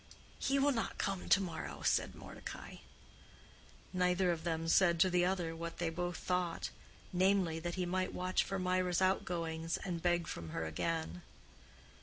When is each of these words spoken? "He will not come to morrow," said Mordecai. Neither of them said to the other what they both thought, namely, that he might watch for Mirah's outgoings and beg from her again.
"He 0.39 0.57
will 0.57 0.71
not 0.71 0.97
come 0.97 1.29
to 1.29 1.39
morrow," 1.39 1.83
said 1.83 2.15
Mordecai. 2.15 2.77
Neither 3.93 4.31
of 4.31 4.43
them 4.43 4.67
said 4.67 4.99
to 5.01 5.11
the 5.11 5.23
other 5.25 5.55
what 5.55 5.77
they 5.77 5.91
both 5.91 6.17
thought, 6.17 6.71
namely, 7.13 7.59
that 7.59 7.75
he 7.75 7.85
might 7.85 8.11
watch 8.11 8.43
for 8.43 8.57
Mirah's 8.57 8.99
outgoings 8.99 9.77
and 9.77 10.01
beg 10.01 10.25
from 10.25 10.49
her 10.49 10.65
again. 10.65 11.21